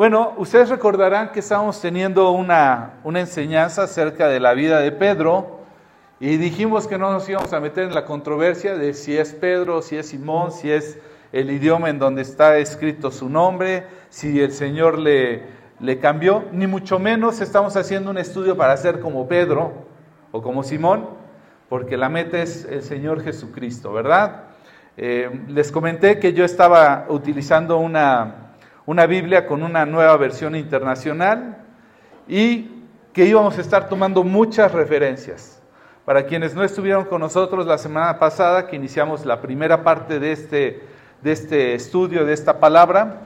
[0.00, 5.60] Bueno, ustedes recordarán que estábamos teniendo una, una enseñanza acerca de la vida de Pedro
[6.18, 9.82] y dijimos que no nos íbamos a meter en la controversia de si es Pedro,
[9.82, 10.98] si es Simón, si es
[11.32, 15.42] el idioma en donde está escrito su nombre, si el Señor le,
[15.80, 19.84] le cambió, ni mucho menos estamos haciendo un estudio para ser como Pedro
[20.32, 21.10] o como Simón,
[21.68, 24.44] porque la meta es el Señor Jesucristo, ¿verdad?
[24.96, 28.39] Eh, les comenté que yo estaba utilizando una,
[28.90, 31.58] una Biblia con una nueva versión internacional
[32.26, 32.68] y
[33.12, 35.62] que íbamos a estar tomando muchas referencias.
[36.04, 40.32] Para quienes no estuvieron con nosotros la semana pasada, que iniciamos la primera parte de
[40.32, 40.82] este,
[41.22, 43.20] de este estudio, de esta palabra,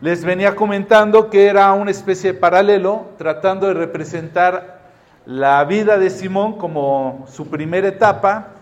[0.00, 4.80] les venía comentando que era una especie de paralelo tratando de representar
[5.26, 8.54] la vida de Simón como su primera etapa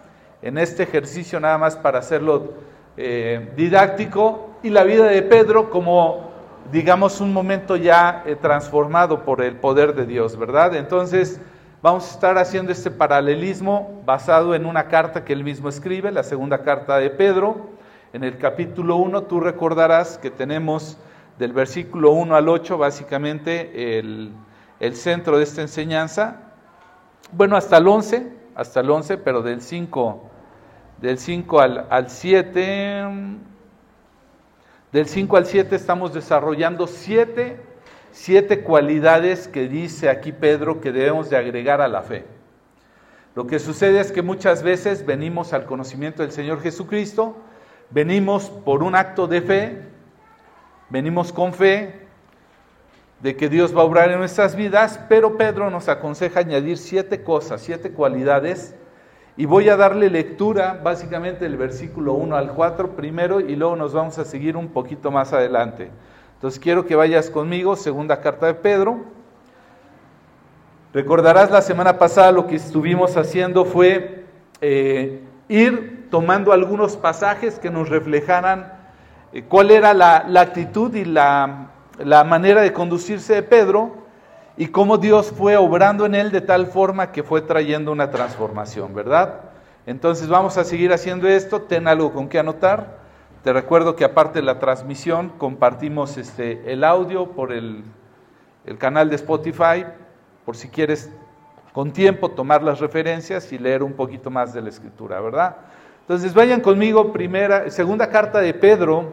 [0.42, 2.54] en este ejercicio nada más para hacerlo
[2.96, 6.30] eh, didáctico y la vida de Pedro como
[6.70, 10.74] digamos un momento ya eh, transformado por el poder de Dios, ¿verdad?
[10.74, 11.40] Entonces
[11.82, 16.22] vamos a estar haciendo este paralelismo basado en una carta que él mismo escribe, la
[16.22, 17.70] segunda carta de Pedro.
[18.12, 20.98] En el capítulo 1 tú recordarás que tenemos
[21.38, 24.34] del versículo 1 al 8, básicamente el,
[24.92, 26.52] centro de esta enseñanza.
[27.32, 30.30] Bueno, hasta el 11, hasta el 11, pero del 5,
[31.00, 33.38] del 5 al, al 7,
[34.92, 37.60] del 5 al 7 estamos desarrollando siete,
[38.12, 42.24] siete cualidades que dice aquí Pedro que debemos de agregar a la fe.
[43.34, 47.36] Lo que sucede es que muchas veces venimos al conocimiento del Señor Jesucristo,
[47.90, 49.90] venimos por un acto de fe,
[50.90, 51.94] Venimos con fe
[53.20, 57.22] de que Dios va a obrar en nuestras vidas, pero Pedro nos aconseja añadir siete
[57.22, 58.74] cosas, siete cualidades,
[59.40, 63.94] y voy a darle lectura básicamente del versículo 1 al 4 primero y luego nos
[63.94, 65.90] vamos a seguir un poquito más adelante.
[66.34, 68.98] Entonces quiero que vayas conmigo, segunda carta de Pedro.
[70.92, 74.26] Recordarás la semana pasada lo que estuvimos haciendo fue
[74.60, 78.74] eh, ir tomando algunos pasajes que nos reflejaran
[79.32, 81.70] eh, cuál era la, actitud y la,
[82.26, 84.04] manera de conducirse de Pedro
[84.60, 88.94] y cómo Dios fue obrando en él de tal forma que fue trayendo una transformación,
[88.94, 89.40] ¿verdad?
[89.86, 92.98] Entonces vamos a seguir haciendo esto, ten algo con qué anotar.
[93.42, 97.84] Te recuerdo que aparte de la transmisión compartimos este, el audio por el,
[98.66, 99.86] el canal de Spotify,
[100.44, 101.10] por si quieres
[101.72, 105.56] con tiempo tomar las referencias y leer un poquito más de la escritura, ¿verdad?
[106.02, 109.10] Entonces vayan conmigo, primera, segunda carta de Pedro,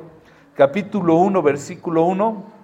[0.55, 2.56] capítulo 1, versículo 1.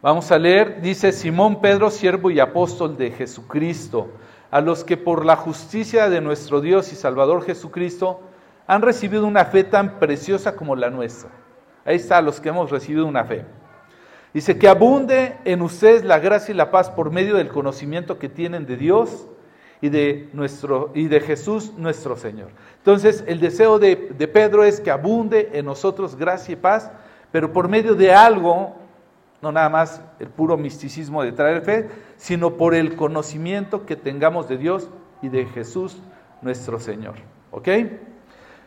[0.00, 4.12] Vamos a leer, dice Simón Pedro, siervo y apóstol de Jesucristo,
[4.48, 8.20] a los que por la justicia de nuestro Dios y Salvador Jesucristo
[8.68, 11.30] han recibido una fe tan preciosa como la nuestra.
[11.84, 13.44] Ahí está, los que hemos recibido una fe.
[14.32, 18.28] Dice que abunde en ustedes la gracia y la paz por medio del conocimiento que
[18.28, 19.26] tienen de Dios
[19.80, 22.50] y de, nuestro, y de Jesús nuestro Señor.
[22.76, 26.92] Entonces, el deseo de, Pedro es que abunde en nosotros gracia y paz,
[27.32, 28.76] pero por medio de algo,
[29.40, 34.48] no nada más el puro misticismo de traer fe, sino por el conocimiento que tengamos
[34.48, 34.90] de Dios
[35.22, 35.98] y de Jesús
[36.42, 37.14] nuestro Señor.
[37.50, 37.68] ¿Ok?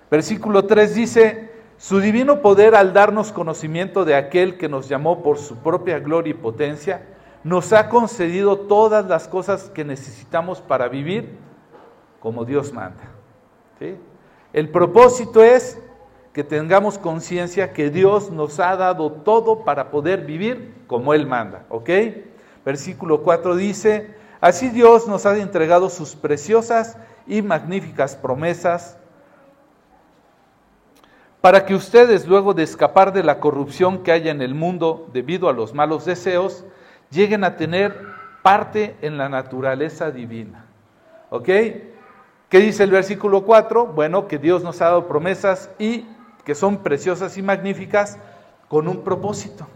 [0.10, 5.38] Versículo 3 dice, su divino poder al darnos conocimiento de aquel que nos llamó por
[5.38, 7.08] su propia gloria y potencia,
[7.44, 11.38] nos ha concedido todas las cosas que necesitamos para vivir
[12.20, 13.02] como Dios manda.
[14.54, 15.82] El propósito es
[16.34, 21.66] que tengamos conciencia que Dios nos ha dado todo para poder vivir como Él manda.
[21.70, 21.90] ¿Ok?
[22.64, 26.98] Versículo 4 dice, así Dios nos ha entregado sus preciosas
[27.28, 28.98] y magníficas promesas
[31.42, 35.50] para que ustedes, luego de escapar de la corrupción que haya en el mundo debido
[35.50, 36.64] a los malos deseos,
[37.10, 38.00] lleguen a tener
[38.44, 40.66] parte en la naturaleza divina.
[41.32, 41.46] ¿Ok?
[41.46, 43.88] ¿Qué dice el versículo 4?
[43.88, 46.06] Bueno, que Dios nos ha dado promesas y
[46.46, 48.18] que son preciosas y magníficas
[48.68, 49.68] con un propósito.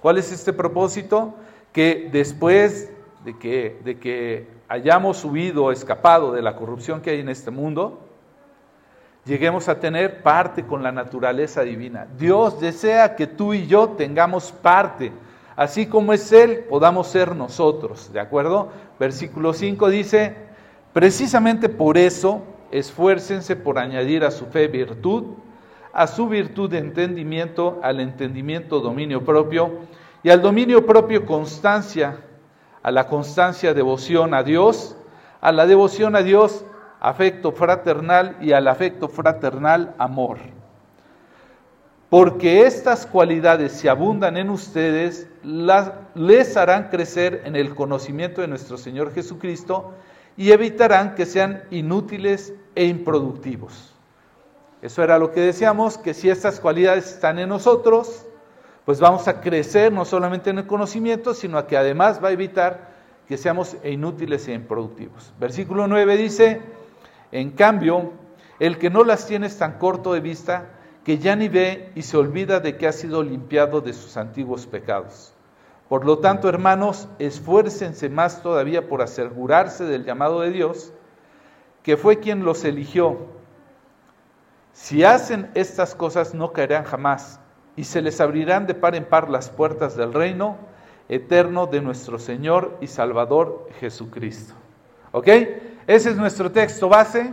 [0.00, 1.34] ¿Cuál es este propósito?
[1.72, 2.90] Que después
[3.24, 8.00] de que, de que hayamos huido, escapado de la corrupción que hay en este mundo,
[9.24, 12.06] lleguemos a tener parte con la naturaleza divina.
[12.18, 15.12] Dios desea que tú y yo tengamos parte
[15.60, 18.70] así como es Él, podamos ser nosotros, ¿de acuerdo?
[18.98, 20.34] Versículo 5 dice,
[20.94, 22.40] precisamente por eso,
[22.70, 25.24] esfuércense por añadir a su fe virtud,
[25.92, 29.80] a su virtud de entendimiento, al entendimiento dominio propio,
[30.22, 32.20] y al dominio propio constancia,
[32.82, 34.96] a la constancia devoción a Dios,
[35.40, 36.64] a la devoción a Dios
[37.00, 40.38] afecto fraternal y al afecto fraternal amor.
[42.10, 48.48] porque estas cualidades, si abundan en ustedes, las, les harán crecer en el conocimiento de
[48.48, 49.94] nuestro Señor Jesucristo
[50.36, 53.94] y evitarán que sean inútiles e improductivos.
[54.82, 58.24] Eso era lo que decíamos, que si estas cualidades están en nosotros,
[58.84, 62.90] pues vamos a crecer no solamente en el conocimiento, sino que además va a evitar
[63.28, 65.32] que seamos inútiles e improductivos.
[65.38, 66.60] Versículo 9 dice,
[67.30, 68.12] en cambio,
[68.58, 70.66] el que no las tiene es tan corto de vista
[71.04, 74.66] que ya ni ve y se olvida de que ha sido limpiado de sus antiguos
[74.66, 75.32] pecados.
[75.88, 80.92] Por lo tanto, hermanos, esfuércense más todavía por asegurarse del llamado de Dios,
[81.82, 83.39] que fue quien los eligió.
[84.72, 87.40] Si hacen estas cosas no caerán jamás
[87.76, 90.56] y se les abrirán de par en par las puertas del reino
[91.08, 94.54] eterno de nuestro Señor y Salvador Jesucristo.
[95.12, 95.28] ¿Ok?
[95.86, 97.32] Ese es nuestro texto base.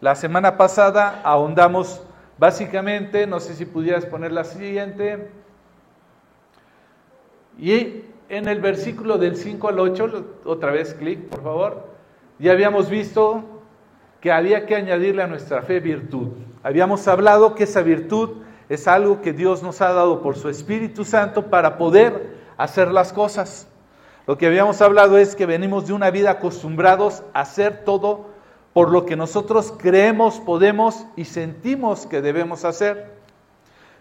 [0.00, 2.02] La semana pasada ahondamos
[2.38, 5.28] básicamente, no sé si pudieras poner la siguiente,
[7.58, 11.88] y en el versículo del 5 al 8, otra vez clic, por favor,
[12.38, 13.42] ya habíamos visto
[14.20, 16.28] que había que añadirle a nuestra fe virtud.
[16.62, 21.04] Habíamos hablado que esa virtud es algo que Dios nos ha dado por su Espíritu
[21.04, 23.68] Santo para poder hacer las cosas.
[24.26, 28.26] Lo que habíamos hablado es que venimos de una vida acostumbrados a hacer todo
[28.74, 33.12] por lo que nosotros creemos, podemos y sentimos que debemos hacer.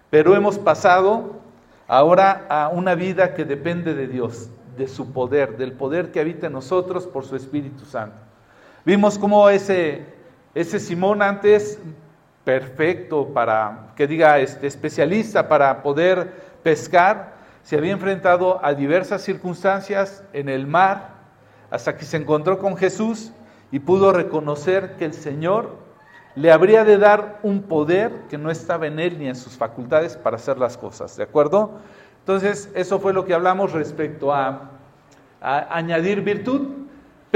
[0.10, 1.40] Pero hemos pasado
[1.88, 6.48] ahora a una vida que depende de Dios, de su poder, del poder que habita
[6.48, 8.18] en nosotros por su Espíritu Santo.
[8.84, 10.06] Vimos cómo ese,
[10.54, 11.80] ese Simón antes
[12.48, 16.32] perfecto para, que diga, este, especialista para poder
[16.64, 21.10] pescar, se había enfrentado a diversas circunstancias en el mar
[21.70, 23.34] hasta que se encontró con Jesús
[23.70, 25.76] y pudo reconocer que el Señor
[26.36, 30.16] le habría de dar un poder que no estaba en él ni en sus facultades
[30.16, 31.82] para hacer las cosas, ¿de acuerdo?
[32.20, 34.72] Entonces, eso fue lo que hablamos respecto a,
[35.42, 36.87] añadir virtud,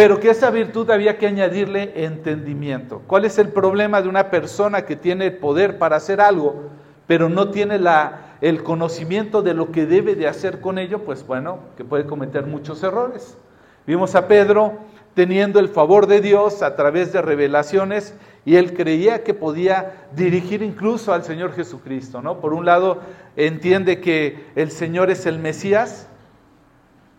[0.01, 3.03] pero que esa virtud había que añadirle entendimiento.
[3.05, 6.71] ¿Cuál es el problema de una persona que tiene el poder para hacer algo,
[7.05, 11.03] pero no tiene la, el conocimiento de lo que debe de hacer con ello?
[11.03, 13.37] Pues bueno, que puede cometer muchos errores.
[13.85, 14.79] Vimos a Pedro
[15.13, 20.63] teniendo el favor de Dios a través de revelaciones y él creía que podía dirigir
[20.63, 22.39] incluso al Señor Jesucristo, ¿no?
[22.39, 23.01] Por un lado
[23.35, 26.07] entiende que el Señor es el Mesías,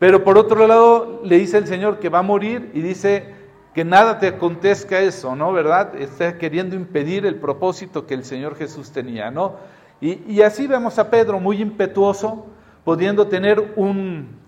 [0.03, 3.35] pero por otro lado le dice el Señor que va a morir y dice
[3.73, 5.53] que nada te acontezca eso, ¿no?
[5.53, 5.95] ¿Verdad?
[5.95, 9.59] Está queriendo impedir el propósito que el Señor Jesús tenía, ¿no?
[10.01, 12.47] Y, y así vemos a Pedro muy impetuoso,
[12.83, 14.41] pudiendo tener un,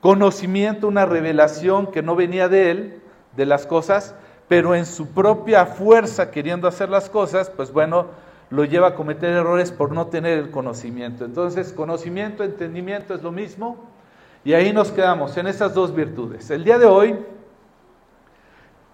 [0.00, 3.00] conocimiento, una revelación que no venía de él,
[3.36, 4.16] de las cosas,
[4.48, 8.06] pero en su propia fuerza queriendo hacer las cosas, pues bueno,
[8.50, 11.24] lo lleva a cometer errores por no tener el conocimiento.
[11.24, 13.76] Entonces, conocimiento, entendimiento es lo mismo,
[14.48, 16.50] y ahí nos quedamos en esas dos virtudes.
[16.50, 17.18] El día de hoy,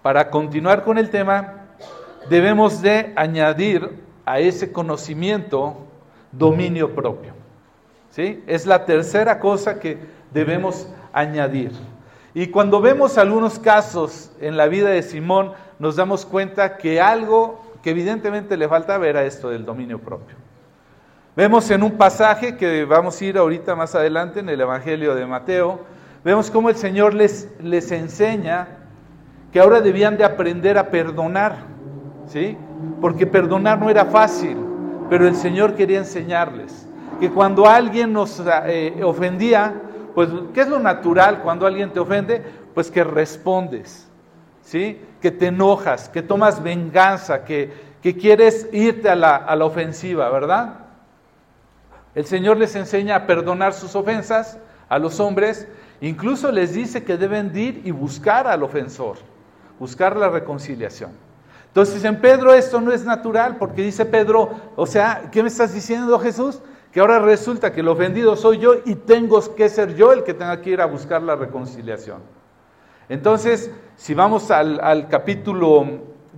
[0.01, 1.67] para continuar con el tema,
[2.29, 5.77] debemos de añadir a ese conocimiento
[6.33, 7.31] dominio propio.
[8.09, 8.43] ¿Sí?
[8.47, 9.97] Es la tercera cosa que
[10.33, 11.71] debemos añadir.
[12.33, 17.61] Y cuando vemos algunos casos en la vida de Simón, nos damos cuenta que algo
[17.81, 20.35] que evidentemente le falta ver a esto del dominio propio.
[21.35, 25.25] Vemos en un pasaje que vamos a ir ahorita más adelante en el Evangelio de
[25.25, 25.81] Mateo,
[26.23, 28.69] vemos cómo el Señor les, les enseña
[29.51, 31.57] que ahora debían de aprender a perdonar,
[32.27, 32.57] ¿sí?
[33.01, 34.55] Porque perdonar no era fácil,
[35.09, 36.87] pero el Señor quería enseñarles
[37.19, 39.73] que cuando alguien nos eh, ofendía,
[40.13, 42.41] pues, ¿qué es lo natural cuando alguien te ofende?
[42.73, 44.07] Pues que respondes,
[44.61, 45.01] ¿sí?
[45.21, 50.29] Que te enojas, que tomas venganza, que, que quieres irte a la, a la ofensiva,
[50.29, 50.84] ¿verdad?
[52.15, 54.57] El Señor les enseña a perdonar sus ofensas
[54.89, 55.67] a los hombres,
[56.01, 59.17] incluso les dice que deben ir y buscar al ofensor,
[59.79, 61.11] buscar la reconciliación.
[61.67, 65.73] Entonces en Pedro esto no es natural, porque dice Pedro, o sea, ¿qué me estás
[65.73, 66.61] diciendo Jesús?
[66.95, 70.33] que ahora resulta que el ofendido soy yo y tengo que ser yo el que
[70.33, 72.19] tenga que ir a buscar la reconciliación.
[73.09, 75.85] Entonces, si vamos al, al capítulo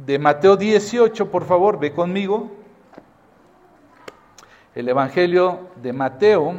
[0.04, 2.57] de Mateo 18, por favor, ve conmigo.
[4.78, 6.54] El Evangelio de Mateo,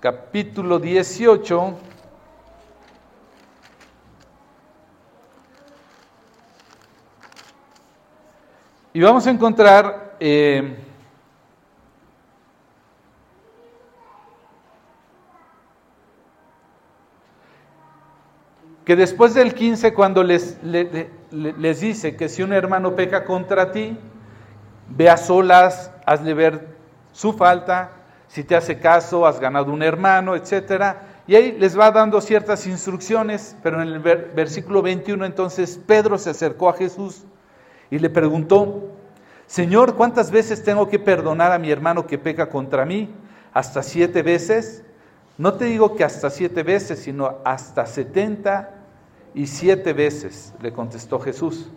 [0.00, 1.78] capítulo 18.
[8.94, 10.76] Y vamos a encontrar eh,
[18.84, 23.96] que después del 15, cuando les, les, dice que si un hermano peca contra ti,
[24.88, 26.68] ve a solas, hazle ver
[27.12, 27.92] su falta,
[28.28, 31.02] si te hace caso, has ganado un hermano, etcétera.
[31.26, 36.30] Y ahí les va dando ciertas instrucciones, pero en el versículo 21 entonces Pedro se
[36.30, 37.24] acercó a Jesús
[37.90, 38.90] y le preguntó,
[39.46, 43.14] Señor, ¿cuántas veces tengo que perdonar a mi hermano que peca contra mí?
[43.52, 44.84] ¿Hasta siete veces?
[45.38, 48.70] No te digo que hasta siete veces, sino hasta setenta
[49.34, 51.70] y siete veces, le contestó Jesús.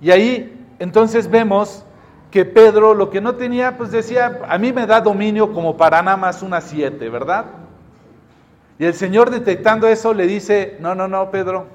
[0.00, 1.84] Y ahí entonces vemos
[2.30, 6.02] que Pedro lo que no tenía, pues decía, a mí me da dominio como para
[6.02, 7.46] nada más unas siete, ¿verdad?
[8.78, 11.66] Y el Señor detectando eso le dice, no, no, no, Pedro,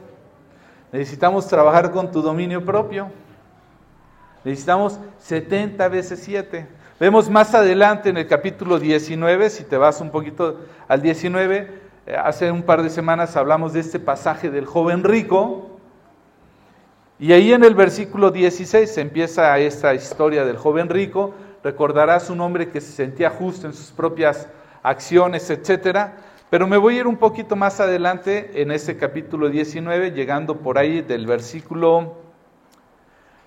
[0.92, 3.12] necesitamos trabajar con tu dominio propio.
[4.44, 6.68] Necesitamos 70 veces 7.
[7.00, 11.72] Vemos más adelante en el capítulo 19, si te vas un poquito al 19,
[12.06, 15.73] eh, hace un par de semanas hablamos de este pasaje del joven rico,
[17.24, 22.68] y ahí en el versículo 16 empieza esta historia del joven rico, recordarás un hombre
[22.68, 24.50] que se sentía justo en sus propias
[24.82, 26.18] acciones, etcétera,
[26.50, 30.78] pero me voy a ir un poquito más adelante en ese capítulo 19, llegando por
[30.78, 32.18] ahí del versículo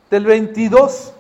[0.09, 1.13] del 22.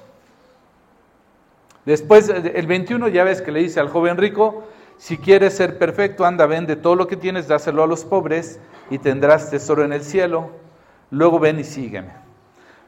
[1.84, 4.64] Después, el 21 ya ves que le dice al joven rico,
[4.96, 8.96] si quieres ser perfecto, anda, vende todo lo que tienes, dáselo a los pobres y
[8.96, 10.52] tendrás tesoro en el cielo.
[11.10, 12.25] Luego ven y sígueme.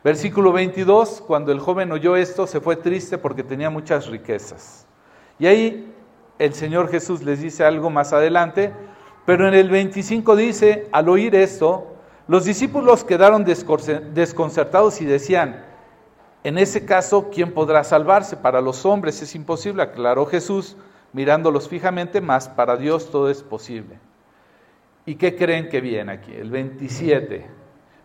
[0.08, 4.86] Versículo 22, cuando el joven oyó esto, se fue triste porque tenía muchas riquezas.
[5.38, 5.92] Y ahí
[6.38, 8.72] el Señor Jesús les dice algo más adelante,
[9.26, 11.88] pero en el 25 dice, al oír esto,
[12.26, 15.62] los discípulos quedaron desconcertados y decían,
[16.42, 18.38] en ese caso, ¿quién podrá salvarse?
[18.38, 20.78] Para los hombres es imposible, aclaró Jesús,
[21.12, 23.98] mirándolos fijamente, más para Dios todo es posible.
[25.04, 26.32] ¿Y qué creen que viene aquí?
[26.32, 27.57] El 27.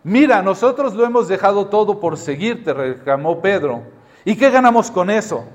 [0.04, 3.82] Mira, nosotros lo hemos dejado todo por seguirte, reclamó Pedro.
[4.24, 5.46] ¿Y qué ganamos con eso?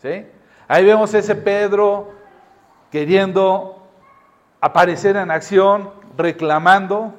[0.00, 0.26] ¿Sí?
[0.66, 2.10] Ahí vemos ese Pedro
[2.90, 3.86] queriendo
[4.62, 7.12] aparecer en acción, reclamando.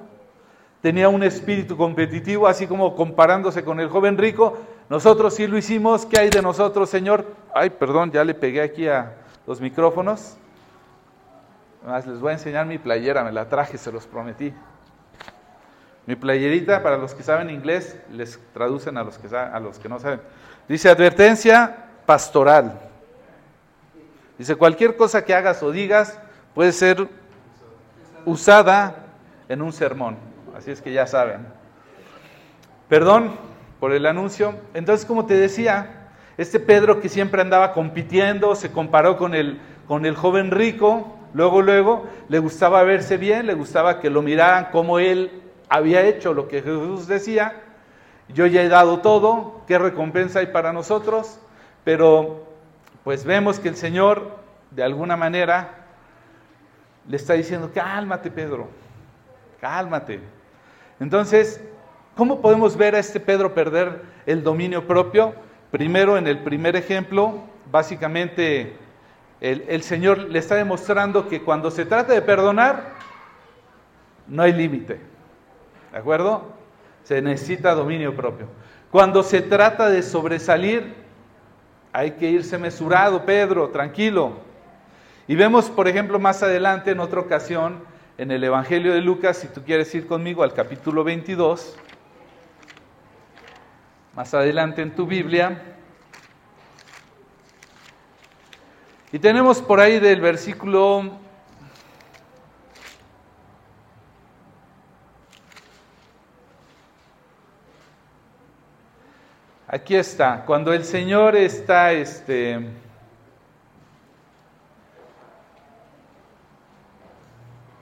[0.82, 4.58] Tenía un espíritu competitivo, así como comparándose con el joven rico,
[4.90, 6.08] nosotros sí lo hicimos.
[6.08, 7.26] ¿Qué hay de nosotros, Señor?
[7.54, 10.38] Ay, perdón, ya le pegué aquí a los micrófonos.
[11.84, 14.54] Además, les voy a enseñar mi playera, me la traje, se los prometí.
[16.08, 19.90] Mi playerita, para los que saben inglés, les traducen a los que, a los que
[19.90, 20.22] no saben.
[20.68, 22.80] Dice advertencia pastoral.
[24.38, 26.18] Dice, cualquier cosa que hagas o digas
[26.56, 27.10] puede ser
[28.24, 28.96] usada
[29.50, 30.16] en un sermón.
[30.56, 31.46] Así es que ya saben.
[32.88, 33.36] Perdón,
[33.82, 34.56] por el anuncio.
[34.74, 39.60] Entonces, como te decía, este Pedro que siempre andaba compitiendo, se comparó con el,
[39.90, 44.70] con el joven rico, luego, luego, le gustaba verse bien, le gustaba que lo miraran
[44.72, 47.62] como él había hecho lo que Jesús decía.
[48.30, 51.40] Yo ya he dado todo, ¿qué recompensa hay para nosotros?
[51.84, 52.46] Pero
[53.04, 54.38] pues vemos que el Señor,
[54.72, 55.86] de alguna manera,
[57.08, 58.68] le está diciendo, cálmate Pedro,
[59.62, 60.20] cálmate.
[61.00, 61.62] Entonces,
[62.18, 65.36] ¿Cómo podemos ver a este Pedro perder el dominio propio?
[65.70, 68.76] Primero, en el primer ejemplo, básicamente
[69.40, 72.96] el, Señor le está demostrando que cuando se trata de perdonar,
[74.28, 75.00] no hay límite.
[75.98, 76.44] ¿De acuerdo?
[77.06, 78.46] Se necesita dominio propio.
[78.92, 80.94] Cuando se trata de sobresalir,
[81.92, 84.34] hay que irse mesurado, Pedro, tranquilo.
[85.28, 87.80] Y vemos, por ejemplo, más adelante, en otra ocasión,
[88.20, 91.76] en el Evangelio de Lucas, si tú quieres ir conmigo al capítulo 22,
[94.14, 95.60] más adelante en tu Biblia.
[99.12, 101.18] Y tenemos por ahí del versículo
[109.68, 112.70] Aquí está, cuando el Señor está este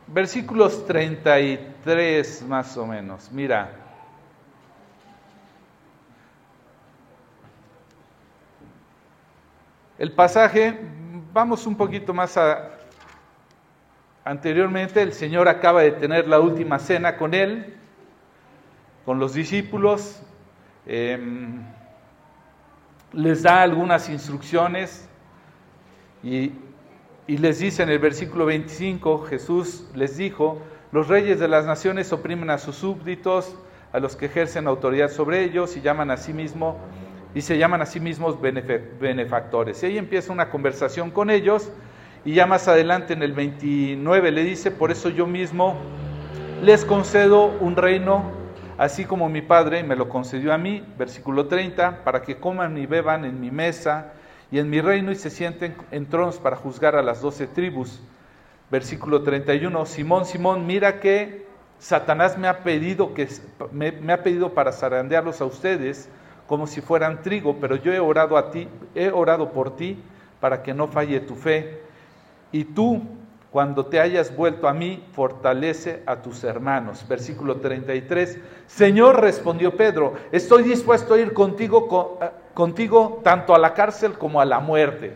[0.07, 3.31] versículos 33 más o menos.
[3.31, 3.85] Mira,
[9.97, 10.77] El pasaje,
[11.31, 12.69] vamos un poquito más a,
[14.25, 17.77] anteriormente, el Señor acaba de tener la última cena con él,
[19.05, 20.21] con los discípulos,
[20.85, 21.63] em,
[23.15, 25.07] les da algunas instrucciones
[26.21, 26.51] y,
[27.27, 32.51] les dice en el versículo 25, Jesús les dijo, los reyes de las naciones oprimen
[32.51, 33.55] a sus súbditos,
[33.91, 36.75] a los que ejercen autoridad sobre ellos y llaman a sí mismos
[37.33, 39.81] y se llaman a sí mismos benefactores.
[39.81, 41.71] Y ahí empieza una conversación con ellos
[42.25, 45.77] y ya más adelante en el 29 le dice, por eso yo mismo
[46.61, 48.31] les concedo un reino,
[48.77, 52.85] así como mi Padre me lo concedió a mí, versículo 30, para que coman y
[52.85, 54.13] beban en mi mesa
[54.51, 58.01] y en mi reino y se sienten en tronos para juzgar a las doce tribus.
[58.71, 61.45] Versículo 31, Simón, Simón, mira que
[61.79, 63.27] Satanás me ha pedido, que,
[63.71, 66.09] me, me ha pedido para zarandearlos a ustedes
[66.47, 70.01] como si fueran trigo, pero yo he orado a ti, he orado por ti
[70.39, 71.81] para que no falle tu fe.
[72.51, 73.01] Y tú,
[73.55, 77.07] cuando te hayas vuelto a mí, fortalece a tus hermanos.
[77.07, 78.37] Versículo 33.
[78.67, 84.41] Señor, respondió Pedro, estoy dispuesto a ir contigo, eh, contigo tanto a la cárcel como
[84.41, 85.15] a la muerte.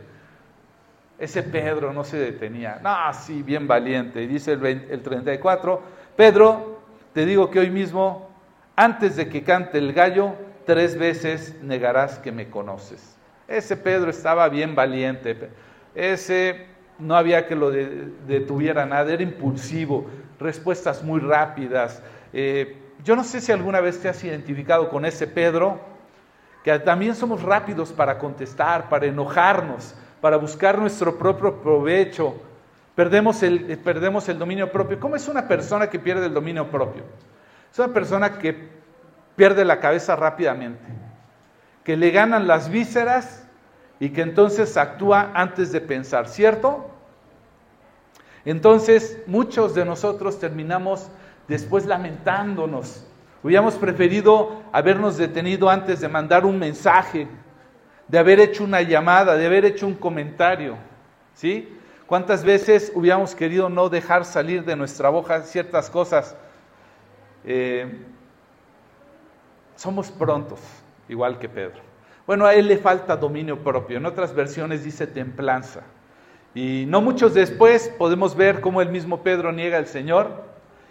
[1.17, 2.79] Ese Pedro no se detenía.
[2.81, 4.24] No, sí, bien valiente.
[4.24, 5.81] Y dice el, el 34,
[6.15, 6.79] Pedro,
[7.12, 8.29] te digo que hoy mismo,
[8.77, 10.31] antes de que cante el gallo,
[10.65, 13.17] tres veces negarás que me conoces.
[13.50, 15.50] Ese Pedro estaba bien valiente.
[15.93, 20.08] Ese no había que lo detuviera nada, era impulsivo,
[20.39, 22.01] respuestas muy rápidas.
[22.34, 25.79] Eh, yo no sé si alguna vez te has identificado con ese Pedro,
[26.63, 32.36] que también somos rápidos para contestar, para enojarnos, para buscar nuestro propio provecho.
[32.96, 35.00] Perdemos el, perdemos el dominio propio.
[35.00, 37.03] ¿Cómo es una persona que pierde el dominio propio?
[37.72, 38.70] Es una persona que
[39.38, 40.84] pierde la cabeza rápidamente,
[41.86, 43.48] que le ganan las vísceras
[44.01, 46.88] y que entonces actúa antes de pensar, ¿cierto?
[48.50, 51.08] Entonces muchos de nosotros terminamos
[51.48, 53.06] después lamentándonos.
[53.44, 57.27] Hubiéramos preferido habernos detenido antes de mandar un mensaje,
[58.08, 60.77] de haber hecho una llamada, de haber hecho un comentario.
[61.36, 61.77] ¿Sí?
[62.08, 66.36] ¿Cuántas veces hubiéramos querido no dejar salir de nuestra boca ciertas cosas?
[67.46, 68.03] Eh,
[69.75, 70.60] somos prontos,
[71.08, 71.82] igual que Pedro.
[72.25, 73.98] Bueno, a él le falta dominio propio.
[73.98, 75.84] En otras versiones dice templanza.
[76.56, 80.44] Y no muchos después podemos ver cómo el mismo Pedro niega al Señor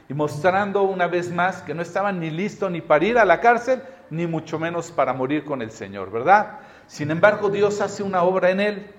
[0.08, 3.40] y mostrando una vez más que no estaba ni listo ni para ir a la
[3.40, 6.60] cárcel, ni mucho menos para morir con el Señor, ¿verdad?
[6.86, 8.90] Sin embargo, Dios hace una obra en él.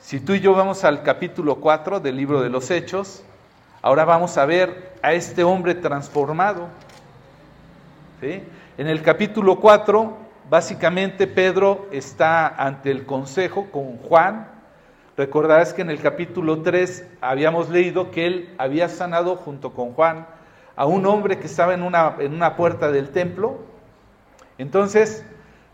[0.00, 3.22] Si tú y yo vamos al capítulo 4 del libro de los Hechos,
[3.82, 6.68] ahora vamos a ver a este hombre transformado.
[8.20, 14.48] En el capítulo 4 Básicamente Pedro está ante el consejo con Juan.
[15.18, 20.28] Recordarás que en el capítulo 3 habíamos leído que él había sanado junto con Juan
[20.76, 23.58] a un hombre que estaba en una, en una puerta del templo.
[24.58, 25.24] Entonces,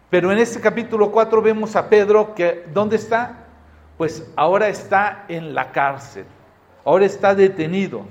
[0.08, 3.44] pero en este capítulo 4 vemos a Pedro que, ¿dónde está?
[3.98, 6.24] Pues ahora está en la cárcel,
[6.82, 8.06] ahora está detenido.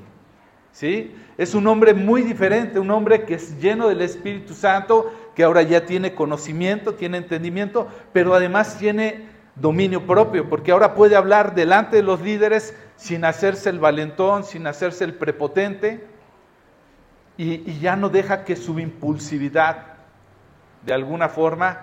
[0.71, 1.15] ¿Sí?
[1.35, 5.63] Es un hombre muy diferente, un hombre que es lleno del Espíritu Santo, que ahora
[5.63, 11.97] ya tiene conocimiento, tiene entendimiento, pero además tiene dominio propio, porque ahora puede hablar delante
[11.97, 16.07] de los líderes sin hacerse el valentón, sin hacerse el prepotente,
[17.37, 19.85] y, ya no deja que su impulsividad
[20.85, 21.81] de alguna forma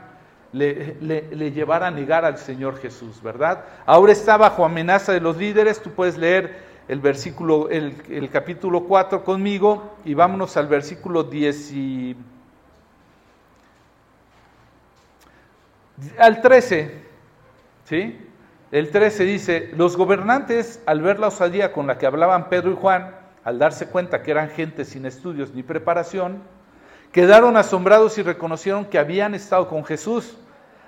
[0.52, 3.64] le, le, llevara a negar al Señor Jesús, ¿verdad?
[3.86, 9.22] Ahora está bajo amenaza de los líderes, tú puedes leer el versículo, el, capítulo 4
[9.22, 12.16] conmigo y vámonos al versículo 10 y
[16.18, 17.09] Al 13,
[17.92, 22.76] El 13 dice, los gobernantes al ver la osadía con la que hablaban Pedro y
[22.76, 26.42] Juan, al darse cuenta que eran gente sin estudios ni preparación,
[27.10, 30.38] quedaron asombrados y reconocieron que habían estado con Jesús.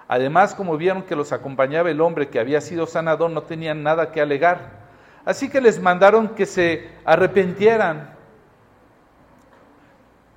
[0.07, 4.12] Además, como vieron que los acompañaba el hombre que había sido sanado, no tenían nada
[4.12, 4.83] que alegar.
[5.25, 8.11] Así que les mandaron que se arrepintieran.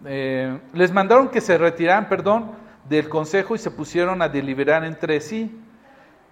[0.06, 2.52] Eh, les mandaron que se retiraran, perdón,
[2.88, 5.60] del consejo y se pusieron a deliberar entre sí.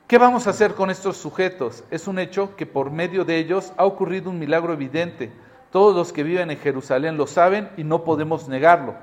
[0.08, 1.86] ¿Qué vamos a hacer con estos sujetos?
[1.90, 5.32] Es un hecho que por medio de ellos ha ocurrido un milagro evidente.
[5.72, 8.96] Todos los que viven en Jerusalén lo saben y no podemos negarlo.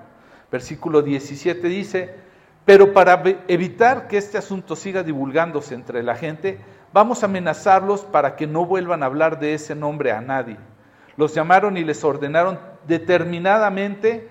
[0.52, 2.14] Versículo 17 dice,
[2.66, 6.60] pero para evitar que este asunto siga divulgándose entre la gente,
[6.92, 10.58] vamos a amenazarlos para que no vuelvan a hablar de ese nombre a nadie.
[11.16, 14.28] Los llamaron y les ordenaron determinadamente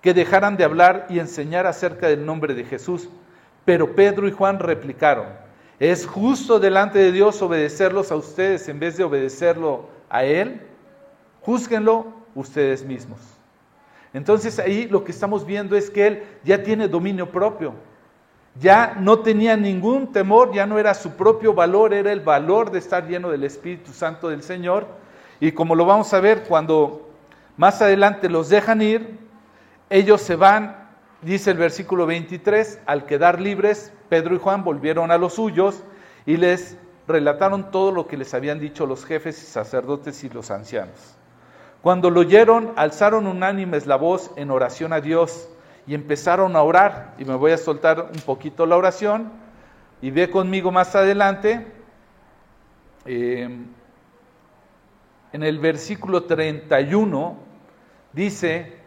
[0.00, 3.08] que dejaran de hablar y enseñar acerca del nombre de Jesús.
[3.64, 5.41] Pero Pedro y Juan replicaron,
[5.82, 10.60] ¿es justo delante de Dios obedecerlos a ustedes en vez de obedecerlo a Él?
[11.40, 13.18] Júzguenlo ustedes mismos.
[14.14, 17.74] Entonces ahí lo que estamos viendo es que Él ya tiene dominio propio.
[18.60, 22.78] Ya no tenía ningún temor, ya no era su propio valor, era el valor de
[22.78, 24.86] estar lleno del Espíritu Santo del Señor.
[25.40, 27.10] Y como lo vamos a ver cuando
[27.56, 29.18] más adelante los dejan ir,
[29.90, 30.81] ellos se van,
[31.22, 35.82] dice el versículo 23, al quedar libres, Pedro y Juan volvieron a los suyos
[36.26, 36.76] y les
[37.08, 41.16] relataron todo lo que les habían dicho los jefes y sacerdotes y los ancianos.
[41.80, 45.48] Cuando lo oyeron, alzaron unánimes la voz en oración a Dios
[45.86, 47.14] y empezaron a orar.
[47.18, 49.32] Y me voy a soltar un poquito la oración
[50.00, 51.66] y ve conmigo más adelante,
[53.04, 53.48] eh,
[55.32, 57.36] en el versículo 31,
[58.12, 58.81] dice,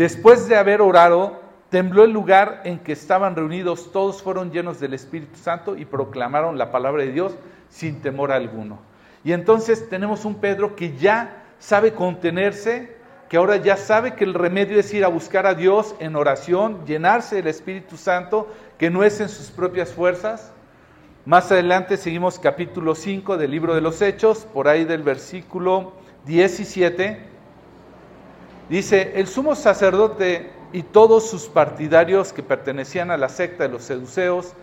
[0.00, 4.94] después de haber orado, tembló el lugar en que estaban reunidos, todos fueron llenos del
[4.94, 7.34] Espíritu Santo y proclamaron la palabra de Dios
[7.68, 8.78] sin temor alguno.
[9.24, 12.96] Y entonces tenemos un Pedro que ya sabe contenerse,
[13.28, 16.86] que ahora ya sabe que el remedio es ir a buscar a Dios en oración,
[16.86, 20.50] llenarse del Espíritu Santo, que no es en sus propias fuerzas.
[21.26, 25.92] Más adelante seguimos capítulo 5 del libro de los Hechos, por ahí del versículo
[26.24, 27.28] 17.
[28.70, 33.82] Dice, el sumo sacerdote y todos sus partidarios que pertenecían a la secta de los
[33.82, 34.54] seduceos,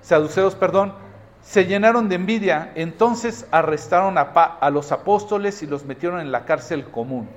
[0.00, 0.94] saduceos, perdón,
[1.42, 6.44] se llenaron de envidia, entonces arrestaron a, a los apóstoles y los metieron en la
[6.44, 7.28] cárcel común.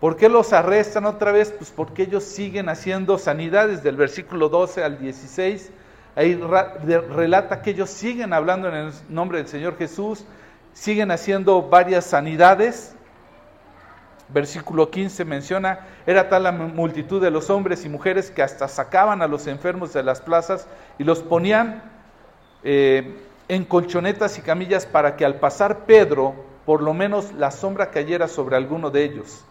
[0.00, 1.54] ¿Por qué los arrestan otra vez?
[1.56, 5.70] Pues porque ellos siguen haciendo sanidades del versículo 12 al 16.
[6.16, 10.24] Ahí relata que ellos siguen hablando en el nombre del Señor Jesús,
[10.72, 12.96] siguen haciendo varias sanidades.
[14.32, 19.22] Versículo 15 menciona, era tal la multitud de los hombres y mujeres que hasta sacaban
[19.22, 20.66] a los enfermos de las plazas
[20.98, 21.82] y los ponían
[22.64, 23.16] eh,
[23.48, 28.28] en colchonetas y camillas para que al pasar Pedro, por lo menos la sombra cayera
[28.28, 29.44] sobre alguno de ellos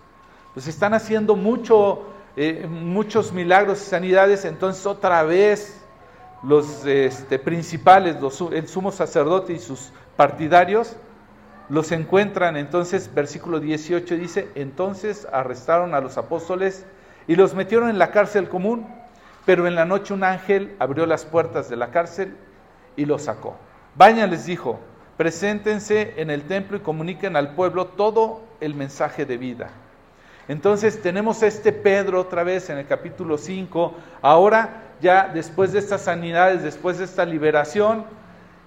[0.53, 2.03] pues están haciendo mucho,
[2.35, 5.81] eh, muchos milagros y sanidades, entonces otra vez
[6.43, 10.95] los este, principales, los, el sumo sacerdote y sus partidarios,
[11.71, 16.85] los encuentran, entonces versículo 18 dice, entonces arrestaron a los apóstoles
[17.27, 18.85] y los metieron en la cárcel común,
[19.45, 22.35] pero en la noche un ángel abrió las puertas de la cárcel
[22.97, 23.55] y los sacó.
[23.95, 24.81] Vayan, les dijo,
[25.15, 29.69] preséntense en el templo y comuniquen al pueblo todo el mensaje de vida.
[30.49, 36.01] Entonces tenemos este Pedro otra vez en el capítulo 5, ahora ya después de estas
[36.01, 38.03] sanidades, después de esta liberación,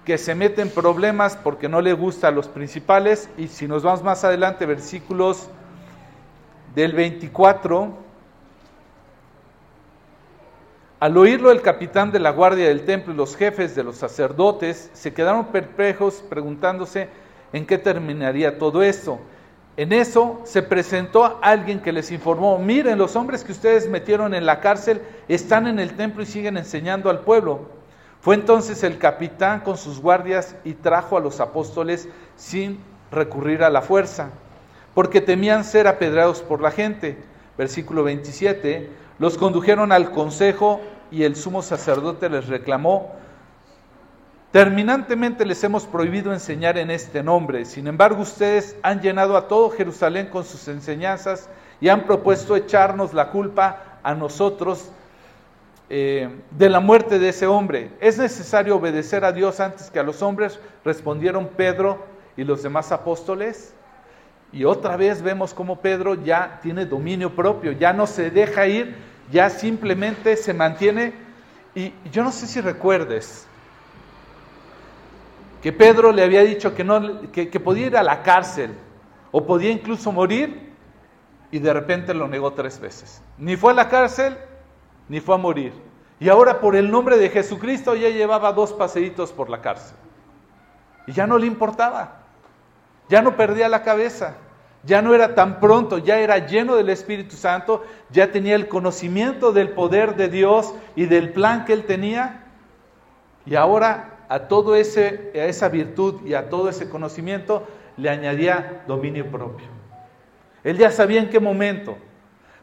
[0.05, 3.83] que se mete en problemas porque no le gusta a los principales, y si nos
[3.83, 5.49] vamos más adelante, versículos
[6.75, 8.05] del 24,
[10.99, 14.89] al oírlo el capitán de la guardia del templo y los jefes de los sacerdotes
[14.93, 17.09] se quedaron perplejos preguntándose
[17.51, 19.19] en qué terminaría todo esto.
[19.77, 24.45] En eso se presentó alguien que les informó, miren, los hombres que ustedes metieron en
[24.45, 27.84] la cárcel están en el templo y siguen enseñando al pueblo.
[28.25, 32.79] Fue entonces el capitán con sus guardias y trajo a los apóstoles sin
[33.11, 34.31] recurrir a la fuerza,
[34.95, 37.19] porque temían ser apedreados por la gente.
[37.55, 43.13] Versículo 27, los condujeron al consejo y el sumo sacerdote les reclamó,
[44.51, 47.63] Terminantemente les hemos prohibido enseñar en este nombre.
[47.63, 51.47] Sin embargo, ustedes han llenado a todo Jerusalén con sus enseñanzas
[51.79, 54.89] y han propuesto echarnos la culpa a nosotros
[55.89, 57.91] eh, de la muerte de ese hombre.
[57.99, 60.59] ¿Es necesario obedecer a Dios antes que a los hombres?
[60.83, 62.05] Respondieron Pedro
[62.37, 63.73] y los demás apóstoles.
[64.51, 68.95] Y otra vez vemos cómo Pedro ya tiene dominio propio, ya no se deja ir,
[69.31, 71.13] ya simplemente se mantiene.
[71.75, 73.47] Y yo no sé si recuerdes,
[75.65, 78.69] que Pedro le había dicho que, no, que, podía ir a la cárcel
[79.31, 80.71] o podía incluso morir
[81.49, 83.19] y de repente lo negó tres veces.
[83.39, 84.37] Ni fue a la cárcel
[85.09, 85.73] ni fue a morir.
[86.19, 89.97] Y ahora por el nombre de Jesucristo ya llevaba dos paseitos por la cárcel.
[91.07, 92.21] Y ya no le importaba.
[93.09, 94.37] Ya no perdía la cabeza.
[94.83, 99.51] Ya no era tan pronto, ya era lleno del Espíritu Santo, ya tenía el conocimiento
[99.51, 102.43] del poder de Dios y del plan que él tenía.
[103.47, 108.83] Y ahora a todo ese, a esa virtud y a todo ese conocimiento le añadía
[108.87, 109.67] dominio propio.
[110.63, 111.97] Él ya sabía en qué momento.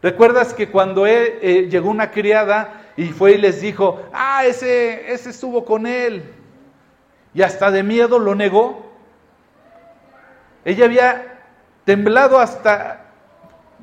[0.02, 5.12] ¿Recuerdas que cuando él, eh, llegó una criada y fue y les dijo, ah, ese,
[5.12, 6.24] ese estuvo con él,
[7.32, 8.92] y hasta de miedo lo negó?
[10.64, 11.40] Ella había
[11.84, 13.06] temblado hasta,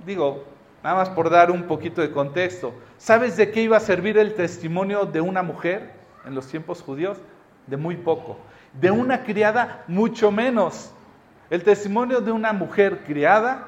[0.05, 0.43] digo,
[0.83, 4.35] nada más por dar un poquito de contexto, ¿sabes de qué iba a servir el
[4.35, 5.91] testimonio de una mujer
[6.25, 7.17] en los tiempos judíos?
[7.69, 8.37] de muy poco.
[8.73, 10.91] De una criada, mucho menos.
[11.49, 13.67] El testimonio de una mujer criada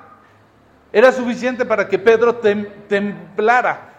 [0.94, 3.90] era suficiente para que Pedro templara.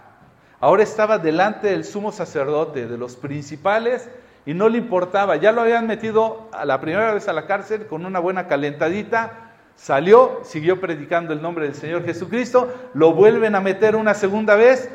[0.61, 4.09] Ahora estaba delante del sumo sacerdote, de los principales,
[4.45, 5.37] y no le importaba.
[5.37, 9.51] Ya lo habían metido a la primera vez a la cárcel con una buena calentadita.
[9.75, 14.91] Salió, siguió predicando el nombre del Señor Jesucristo, lo vuelven a meter una segunda vez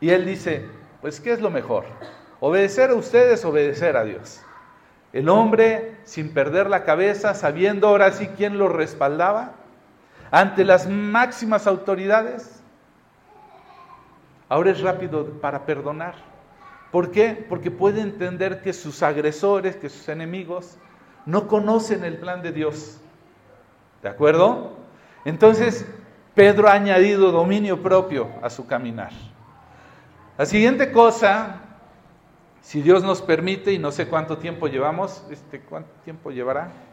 [0.00, 0.66] y él dice,
[1.00, 1.84] pues ¿qué es lo mejor?
[2.40, 4.42] Obedecer a ustedes, obedecer a Dios.
[5.12, 9.54] El hombre, sin perder la cabeza, sabiendo ahora sí quién lo respaldaba,
[10.36, 12.62] ante las máximas autoridades,
[14.50, 16.14] ahora es rápido para perdonar.
[16.92, 17.46] ¿Por qué?
[17.48, 20.76] Porque puede entender que sus agresores, que sus enemigos,
[21.24, 23.00] no conocen el plan de Dios.
[24.02, 24.74] ¿De acuerdo?
[25.24, 25.86] Entonces,
[26.34, 29.12] Pedro ha añadido dominio propio a su caminar.
[30.36, 31.62] La siguiente cosa,
[32.60, 36.85] si Dios nos permite, y no sé cuánto tiempo llevamos, este, ¿cuánto tiempo llevará?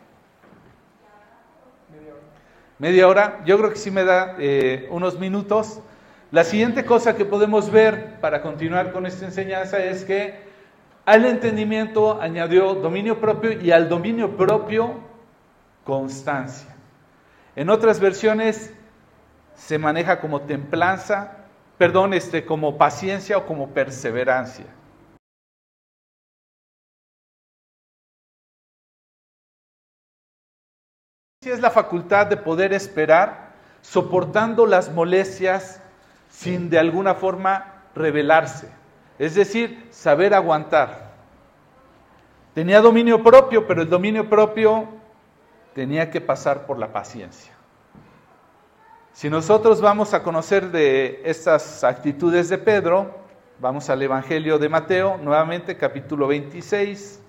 [2.83, 3.39] Media hora.
[3.45, 5.79] Yo creo que sí me da eh, unos minutos.
[6.31, 10.37] La siguiente cosa que podemos ver para continuar con esta enseñanza es que
[11.05, 14.95] al entendimiento añadió dominio propio y al dominio propio
[15.85, 16.75] constancia.
[17.55, 18.73] En otras versiones
[19.55, 21.37] se maneja como templanza,
[21.77, 24.65] perdón, este, como paciencia o como perseverancia.
[31.45, 33.51] Es la facultad de poder esperar
[33.81, 35.81] soportando las molestias
[36.29, 38.69] sin de alguna forma rebelarse.
[39.19, 41.11] Es decir, saber aguantar.
[42.53, 44.87] Tenía dominio propio, pero el dominio propio
[45.73, 47.51] tenía que pasar por la paciencia.
[49.11, 53.15] Si nosotros vamos a conocer de estas actitudes de Pedro,
[53.59, 57.22] vamos al Evangelio de Mateo, nuevamente capítulo 26.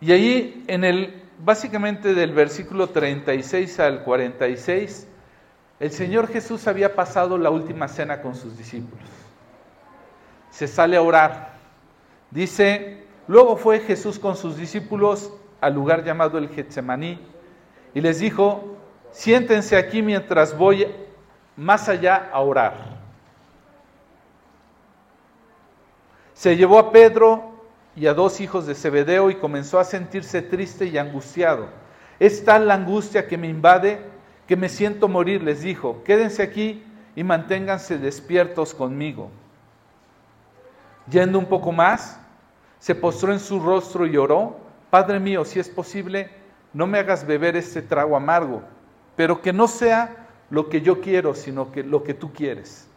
[0.00, 5.06] Y allí en el básicamente del versículo 36 al 46
[5.80, 9.08] el Señor Jesús había pasado la última cena con sus discípulos.
[10.50, 11.54] Se sale a orar.
[12.30, 17.18] Dice, luego fue Jesús con sus discípulos al lugar llamado el Getsemaní
[17.94, 18.76] y les dijo,
[19.10, 20.86] siéntense aquí mientras voy
[21.56, 23.00] más allá a orar.
[26.34, 27.49] Se llevó a Pedro
[27.96, 31.68] y a dos hijos de Zebedeo y comenzó a sentirse triste y angustiado.
[32.18, 33.98] Es tal la angustia que me invade
[34.50, 36.82] que me siento morir, les dijo, quédense aquí
[37.14, 39.30] y manténganse despiertos conmigo.
[41.08, 42.18] Yendo un poco más,
[42.80, 44.56] se postró en su rostro y oró,
[44.90, 46.30] Padre mío, si es posible,
[46.72, 48.64] no me hagas beber este trago amargo,
[49.14, 52.88] pero que no sea lo que yo quiero, sino que lo que tú quieres.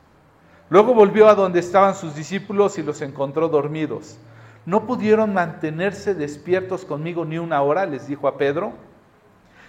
[0.71, 4.17] Luego volvió a donde estaban sus discípulos y los encontró dormidos.
[4.65, 8.73] No pudieron mantenerse despiertos conmigo ni una hora, les dijo a Pedro.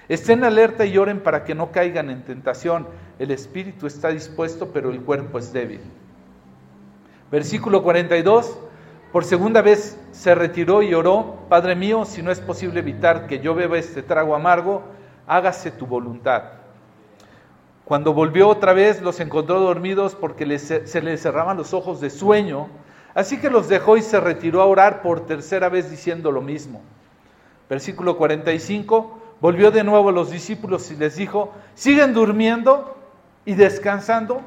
[0.08, 2.86] Estén alerta y oren para que no caigan en tentación.
[3.18, 5.80] El espíritu está dispuesto, pero el cuerpo es débil.
[7.30, 8.58] Versículo 42.
[9.10, 13.38] Por segunda vez se retiró y oró, Padre mío, si no es posible evitar que
[13.38, 14.82] yo beba este trago amargo,
[15.26, 16.42] hágase tu voluntad.
[17.84, 22.68] Cuando volvió otra vez, los encontró dormidos porque se les cerraban los ojos de sueño,
[23.14, 26.82] así que los dejó y se retiró a orar por tercera vez diciendo lo mismo.
[27.68, 29.20] Versículo 45.
[29.40, 32.96] Volvió de nuevo a los discípulos y les dijo, ¿siguen durmiendo
[33.44, 34.40] y descansando?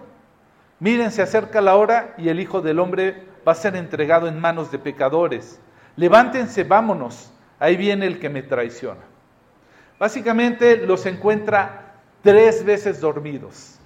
[0.79, 4.39] Miren, se acerca la hora y el Hijo del Hombre va a ser entregado en
[4.39, 5.59] manos de pecadores.
[5.95, 7.31] Levántense, vámonos.
[7.59, 9.01] Ahí viene el que me traiciona.
[9.99, 13.79] Básicamente los encuentra tres veces dormidos.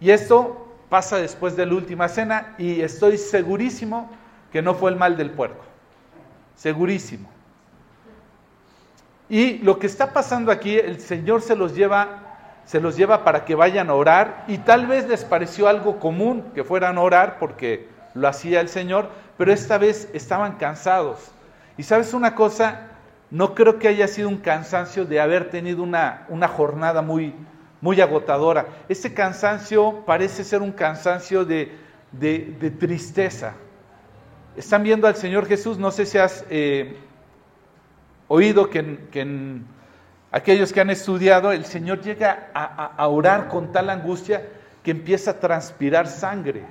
[0.00, 4.10] Y esto pasa después de la última cena y estoy segurísimo
[4.52, 5.64] que no fue el mal del puerco.
[6.54, 7.28] Segurísimo.
[9.28, 12.24] Y lo que está pasando aquí, el Señor se los lleva
[12.68, 16.44] se los lleva para que vayan a orar y tal vez les pareció algo común
[16.54, 21.30] que fueran a orar porque lo hacía el Señor, pero esta vez estaban cansados.
[21.78, 22.88] Y sabes una cosa,
[23.30, 27.34] no creo que haya sido un cansancio de haber tenido una, una jornada muy,
[27.80, 28.66] muy agotadora.
[28.88, 31.76] Este cansancio parece ser un cansancio de,
[32.12, 33.54] de, tristeza.
[34.56, 36.96] Están viendo al Señor Jesús, no sé si has eh,
[38.26, 39.66] oído que, en,
[40.32, 44.48] aquellos que han estudiado, el Señor llega a, orar con tal angustia
[44.82, 46.64] que empieza a transpirar sangre.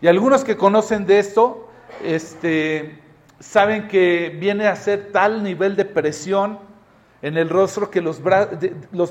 [0.00, 1.70] Y algunos que conocen de esto,
[2.02, 2.98] este,
[3.38, 6.58] saben que viene a ser tal nivel de presión
[7.22, 8.20] en el rostro que los,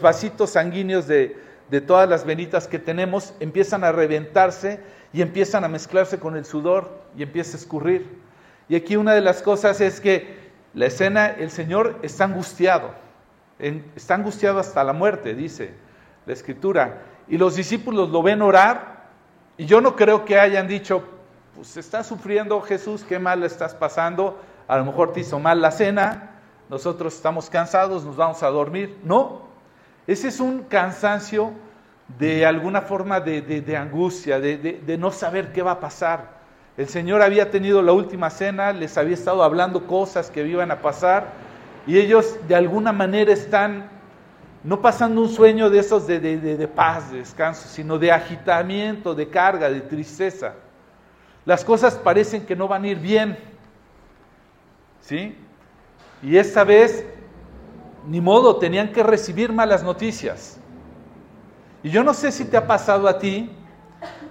[0.02, 1.38] vasitos sanguíneos de,
[1.70, 4.82] de, todas las venitas que tenemos empiezan a reventarse
[5.14, 8.20] y empiezan a mezclarse con el sudor y empieza a escurrir.
[8.68, 12.92] Y aquí una de las cosas es que la escena, el Señor está angustiado,
[13.60, 15.74] está angustiado hasta la muerte, dice
[16.26, 17.02] la escritura.
[17.28, 19.10] Y los discípulos lo ven orar
[19.58, 21.04] y yo no creo que hayan dicho,
[21.56, 25.62] pues está sufriendo Jesús, qué mal le estás pasando, a lo mejor te hizo mal
[25.62, 26.31] la cena,
[26.72, 28.98] nosotros estamos cansados, nos vamos a dormir.
[29.04, 29.42] No,
[30.08, 31.52] ese es un cansancio
[32.18, 36.40] de alguna forma de, angustia, de no saber qué va a pasar.
[36.78, 40.82] El Señor había tenido la última cena, les había estado hablando cosas que iban a
[40.82, 41.34] pasar
[41.86, 43.90] y ellos de alguna manera están
[44.64, 49.28] no pasando un sueño de esos de, de, paz, de descanso, sino de agitamiento, de
[49.28, 50.54] carga, de tristeza.
[51.44, 53.38] Las cosas parecen que no van a ir bien.
[55.02, 55.36] ¿Sí?
[56.24, 57.06] Y esta vez,
[58.08, 60.60] ni modo, tenían que recibir malas noticias.
[61.84, 63.50] Y yo no sé si te ha pasado a ti,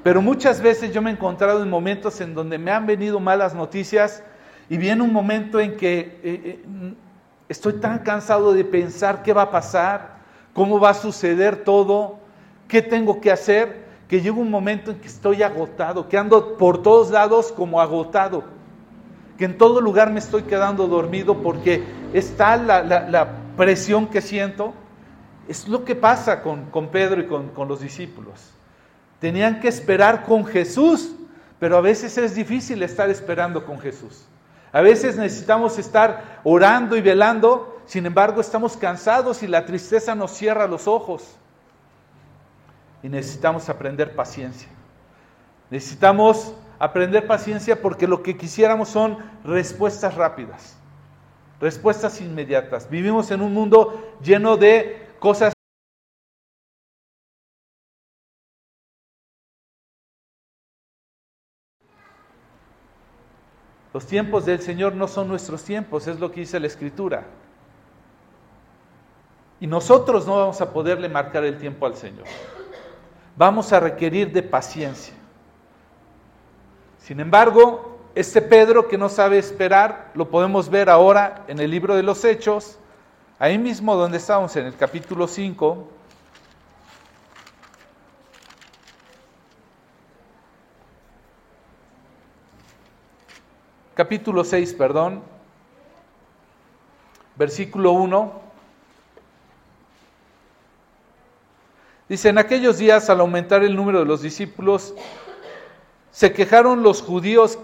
[0.03, 3.55] pero muchas veces yo me he encontrado en momentos en donde me han venido malas
[3.55, 4.23] noticias
[4.69, 6.95] y viene un momento en que eh, eh,
[7.49, 10.21] estoy tan cansado de pensar qué va a pasar,
[10.55, 12.19] cómo va a suceder todo,
[12.69, 16.83] qué tengo que hacer, que llega un momento en que estoy agotado, que ando por
[16.83, 18.45] todos lados como agotado,
[19.41, 24.75] que en todo lugar me estoy quedando dormido porque está la, presión que siento.
[25.49, 28.53] Es lo que pasa con, Pedro y con, con los discípulos.
[29.19, 31.17] Tenían que esperar con Jesús,
[31.59, 34.27] pero a veces es difícil estar esperando con Jesús.
[34.73, 40.31] A veces necesitamos estar orando y velando sin embargo, estamos cansados y la tristeza nos
[40.31, 41.25] cierra los ojos.
[43.03, 44.69] Y necesitamos aprender paciencia.
[45.71, 50.77] Necesitamos aprender paciencia porque lo que quisiéramos son respuestas rápidas,
[51.61, 52.89] respuestas inmediatas.
[52.91, 55.53] Vivimos en un mundo lleno de cosas
[63.93, 67.25] Los tiempos del Señor no son nuestros tiempos, es lo que dice la Escritura.
[69.59, 72.25] Y nosotros no vamos a poderle marcar el tiempo al Señor.
[73.37, 75.20] Vamos a requerir de paciencia.
[77.01, 81.97] Sin embargo, este Pedro que no sabe esperar, lo podemos ver ahora en el libro
[81.97, 82.79] de los Hechos,
[83.39, 85.89] ahí mismo donde estamos en el capítulo 5.
[93.95, 95.23] Capítulo 6, perdón.
[97.37, 98.41] Versículo 1.
[102.09, 104.95] Dice, en aquellos días, al aumentar el número de los discípulos,
[106.11, 107.59] se quejaron los judíos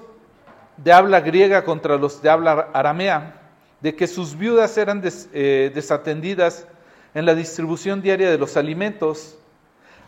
[0.76, 3.40] de habla griega contra los de habla aramea,
[3.80, 6.66] de que sus viudas eran eh, desatendidas
[7.14, 9.38] en la distribución diaria de los alimentos.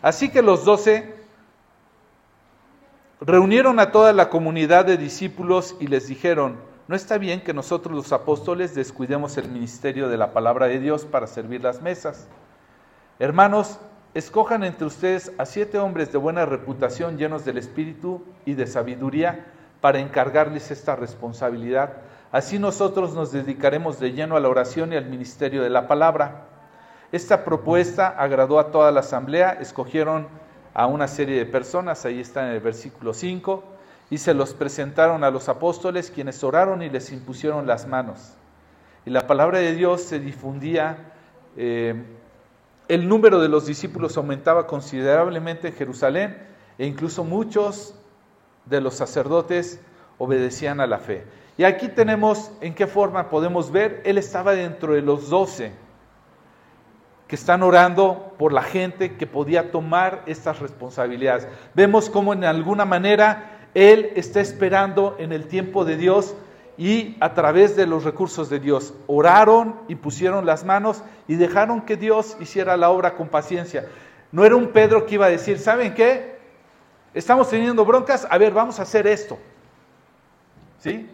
[0.02, 1.14] Así que los doce
[3.20, 7.94] reunieron a toda la comunidad de discípulos y les dijeron, no está bien que nosotros
[7.94, 12.28] los apóstoles descuidemos el ministerio de la palabra de Dios para servir las mesas.
[13.18, 13.78] Hermanos,
[14.14, 19.46] escojan entre ustedes a siete hombres de buena reputación, llenos del espíritu y de sabiduría,
[19.80, 21.92] para encargarles esta responsabilidad.
[22.32, 26.46] Así nosotros nos dedicaremos de lleno a la oración y al ministerio de la palabra.
[27.12, 30.28] Esta propuesta agradó a toda la asamblea, escogieron
[30.74, 33.64] a una serie de personas, ahí está en el versículo 5,
[34.10, 38.34] y se los presentaron a los apóstoles, quienes oraron y les impusieron las manos.
[39.06, 41.12] Y la palabra de Dios se difundía
[41.56, 41.94] eh,
[42.88, 46.38] el número de los discípulos aumentaba considerablemente en Jerusalén
[46.78, 47.94] e incluso muchos
[48.64, 49.80] de los sacerdotes
[50.16, 51.24] obedecían a la fe.
[51.56, 55.72] Y aquí tenemos en qué forma podemos ver, él estaba dentro de los doce
[57.26, 61.46] que están orando por la gente que podía tomar estas responsabilidades.
[61.74, 66.34] Vemos cómo en alguna manera él está esperando en el tiempo de Dios
[66.78, 71.82] y a través de los recursos de Dios oraron y pusieron las manos y dejaron
[71.82, 73.88] que Dios hiciera la obra con paciencia.
[74.30, 76.38] No era un Pedro que iba a decir, ¿saben qué?
[77.12, 79.38] Estamos teniendo broncas, a ver, vamos a hacer esto.
[80.78, 81.10] ¿Sí?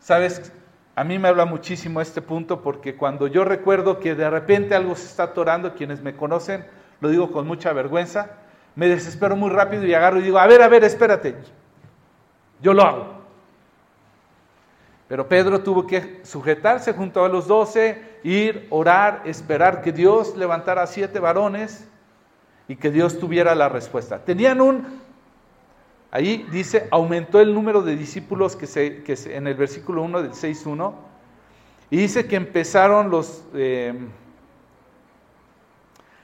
[0.00, 0.50] Sabes,
[0.94, 4.96] a mí me habla muchísimo este punto porque cuando yo recuerdo que de repente algo
[4.96, 6.64] se está atorando, quienes me conocen,
[7.00, 8.30] lo digo con mucha vergüenza,
[8.76, 11.36] me desespero muy rápido y agarro y digo, a ver, a ver, espérate,
[12.62, 13.15] yo lo hago.
[15.08, 20.86] Pero Pedro tuvo que sujetarse junto a los doce, ir, orar, esperar que Dios levantara
[20.86, 21.86] siete varones
[22.66, 24.24] y que Dios tuviera la respuesta.
[24.24, 25.00] Tenían un,
[26.10, 30.32] ahí dice, aumentó el número de discípulos que, se, que en el versículo 1 del
[30.32, 30.92] 6.1,
[31.88, 33.94] y dice que empezaron los, eh,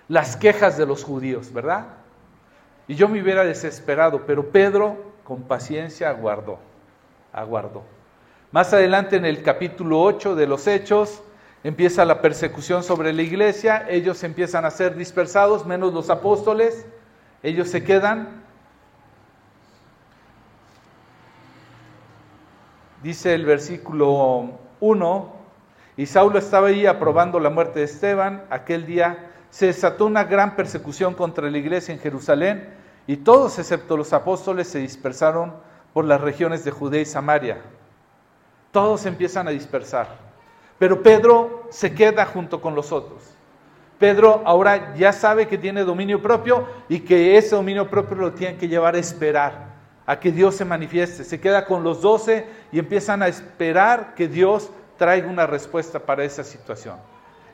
[0.09, 1.87] las quejas de los judíos, ¿verdad?
[2.89, 6.59] Y yo me hubiera desesperado, pero Pedro con paciencia aguardó,
[7.33, 7.85] aguardó.
[8.53, 11.23] Más adelante en el capítulo 8 de los Hechos
[11.65, 16.85] empieza la persecución sobre la iglesia, ellos empiezan a ser dispersados, menos los apóstoles,
[17.43, 18.43] ellos se quedan.
[23.03, 25.33] Dice el versículo 1,
[25.97, 30.57] y Saulo estaba ahí aprobando la muerte de Esteban, aquel día se desató una gran
[30.57, 32.69] persecución contra la iglesia en Jerusalén,
[33.07, 35.55] y todos excepto los apóstoles se dispersaron
[35.95, 37.57] por las regiones de Judea y Samaria
[38.73, 40.09] todos empiezan a dispersar.
[40.79, 43.23] Pero Pedro se queda junto con los otros.
[43.99, 48.57] Pedro ahora ya sabe que tiene dominio propio y que ese dominio propio lo tiene
[48.57, 49.67] que llevar a esperar,
[50.05, 51.23] a que Dios se manifieste.
[51.23, 56.25] Se queda con los doce y empiezan a esperar que Dios traiga una respuesta para
[56.25, 56.97] esa situación.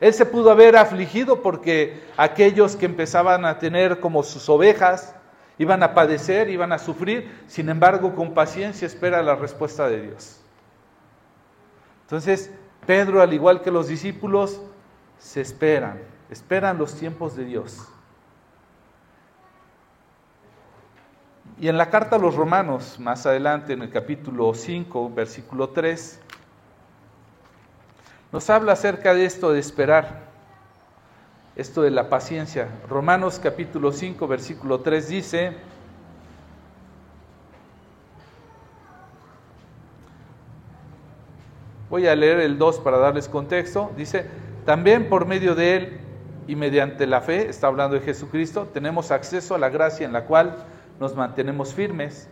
[0.01, 5.15] Él se pudo haber afligido porque aquellos que empezaban a tener como sus ovejas
[5.59, 10.41] iban a padecer, iban a sufrir, sin embargo con paciencia espera la respuesta de Dios.
[12.09, 12.51] Entonces,
[12.87, 14.63] Pedro, al igual que los discípulos,
[15.19, 16.01] se esperan,
[16.31, 17.87] esperan los tiempos de Dios.
[21.61, 26.19] Y en la carta a los romanos, más adelante en el capítulo 5, versículo 3,
[28.33, 30.29] nos habla acerca de esto de esperar,
[31.57, 32.69] esto de la paciencia.
[32.89, 35.57] Romanos capítulo 5, versículo 3 dice,
[41.91, 43.91] Voy a leer el 2 para darles contexto.
[43.97, 44.27] Dice,
[44.67, 46.01] también por medio de Él
[46.47, 50.25] y mediante la fe, está hablando de Jesucristo, tenemos acceso a la gracia en la
[50.25, 50.57] cual
[51.01, 52.29] nos mantenemos firmes.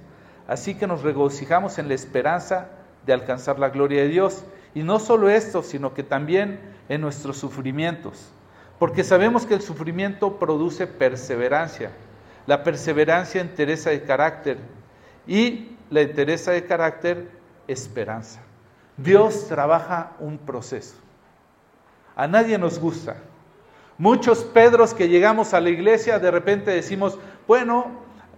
[0.47, 2.69] Así que nos regocijamos en la esperanza
[3.07, 4.45] de alcanzar la gloria de Dios.
[4.75, 8.31] Y no solo esto, sino que también en nuestros sufrimientos.
[8.79, 11.93] Porque sabemos que el sufrimiento produce perseverancia.
[12.47, 14.59] La perseverancia entereza de carácter.
[15.27, 17.29] Y la entereza de carácter,
[17.67, 18.46] esperanza.
[18.97, 20.97] Dios trabaja un proceso.
[22.15, 23.17] A nadie nos gusta.
[23.99, 27.91] Muchos Pedros que llegamos a la iglesia de repente decimos, bueno,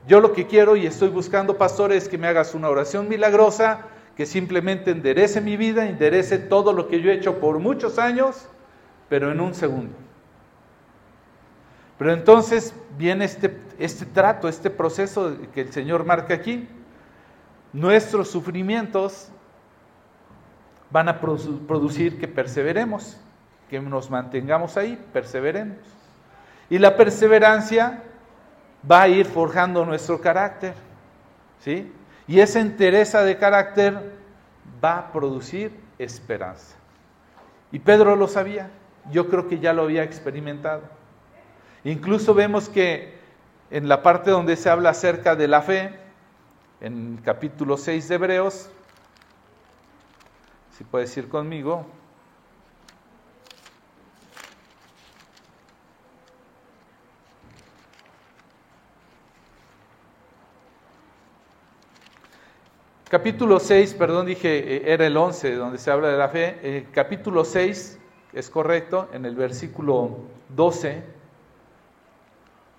[0.06, 3.86] yo lo que quiero y estoy buscando pastores es que me hagas una oración milagrosa,
[4.16, 8.48] que simplemente enderece mi vida, enderece todo lo que yo he hecho por muchos años,
[9.08, 9.94] pero en un segundo.
[11.98, 16.68] Pero entonces viene este, este trato, este proceso que el Señor marca aquí.
[17.72, 19.30] Nuestros sufrimientos
[20.90, 23.18] van a producir que perseveremos,
[23.68, 25.76] que nos mantengamos ahí, perseveremos.
[26.70, 28.02] Y la perseverancia
[28.90, 30.74] va a ir forjando nuestro carácter,
[31.60, 31.92] ¿sí?
[32.26, 34.12] Y esa entereza de carácter
[34.82, 36.76] va a producir esperanza.
[37.72, 38.70] Y Pedro lo sabía,
[39.10, 40.82] yo creo que ya lo había experimentado.
[41.84, 43.18] Incluso vemos que
[43.70, 45.94] en la parte donde se habla acerca de la fe,
[46.80, 48.70] en el capítulo 6 de Hebreos,
[50.78, 51.84] si puedes ir conmigo.
[63.08, 66.86] Capítulo 6, perdón, dije, eh, era el 11 donde se habla de la fe.
[66.92, 67.98] Capítulo 6,
[68.32, 70.18] es correcto, en el versículo
[70.50, 71.02] 12,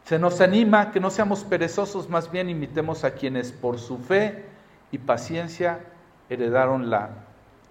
[0.05, 4.45] se nos anima que no seamos perezosos, más bien imitemos a quienes por su fe
[4.89, 5.81] y paciencia
[6.29, 7.28] heredaron la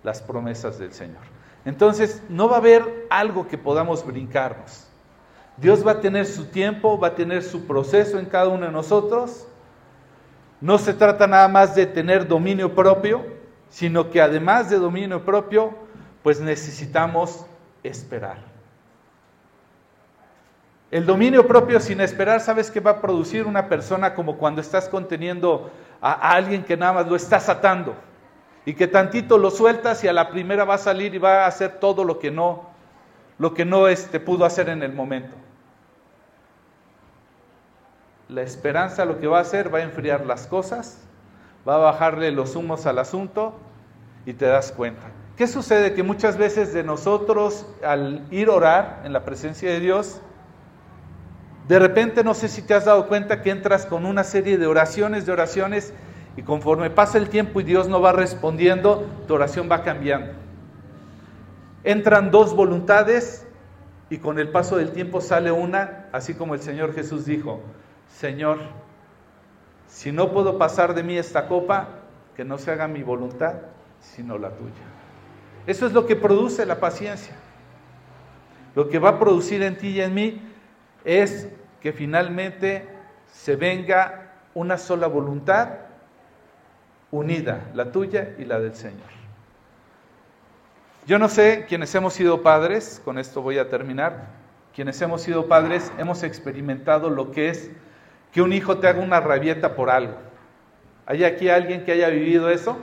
[0.08, 1.22] las promesas del Señor.
[1.66, 4.88] Entonces, no va a haber algo que podamos brincarnos.
[5.58, 8.72] Dios va a tener su tiempo, va a tener su proceso en cada uno de
[8.72, 9.46] nosotros.
[10.62, 13.22] No se trata nada más de tener dominio propio,
[13.68, 15.74] sino que además de dominio propio,
[16.22, 17.44] pues necesitamos
[17.82, 18.38] esperar.
[20.90, 24.88] El dominio propio sin esperar, ¿sabes qué va a producir una persona como cuando estás
[24.88, 28.07] conteniendo a alguien que nada más lo estás atando?
[28.68, 31.46] Y que tantito lo sueltas y a la primera va a salir y va a
[31.46, 32.66] hacer todo lo que no,
[33.38, 35.34] lo que no este, pudo hacer en el momento.
[38.28, 40.98] La esperanza lo que va a hacer va a enfriar las cosas,
[41.66, 43.54] va a bajarle los humos al asunto
[44.26, 45.06] y te das cuenta.
[45.38, 45.94] ¿Qué sucede?
[45.94, 50.20] Que muchas veces de nosotros al ir a orar en la presencia de Dios,
[51.68, 54.66] de repente no sé si te has dado cuenta que entras con una serie de
[54.66, 55.94] oraciones, de oraciones,
[56.38, 60.34] y conforme pasa el tiempo y Dios no va respondiendo, tu oración va cambiando.
[61.82, 63.44] Entran dos voluntades
[64.08, 67.60] y con el paso del tiempo sale una, así como el Señor Jesús dijo,
[68.06, 68.58] Señor,
[69.88, 71.88] si no puedo pasar de mí esta copa,
[72.36, 73.54] que no se haga mi voluntad,
[73.98, 74.84] sino la tuya.
[75.66, 77.34] Eso es lo que produce la paciencia.
[78.76, 80.40] Lo que va a producir en ti y en mí
[81.04, 81.48] es
[81.80, 82.88] que finalmente
[83.26, 85.87] se venga una sola voluntad
[87.10, 89.08] unida, la tuya y la del Señor.
[91.06, 94.26] Yo no sé, quienes hemos sido padres, con esto voy a terminar,
[94.74, 97.70] quienes hemos sido padres hemos experimentado lo que es
[98.32, 100.14] que un hijo te haga una rabieta por algo.
[101.06, 102.76] ¿Hay aquí alguien que haya vivido eso?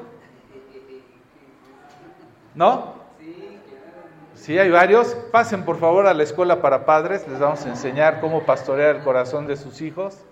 [2.55, 2.95] ¿No?
[4.33, 5.15] Sí, hay varios.
[5.31, 9.03] Pasen por favor a la escuela para padres, les vamos a enseñar cómo pastorear el
[9.03, 10.25] corazón de sus hijos.